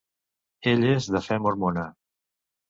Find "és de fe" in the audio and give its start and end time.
0.93-1.37